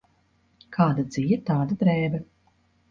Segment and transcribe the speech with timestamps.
[0.79, 2.27] Kāda dzija, tāda drēbe.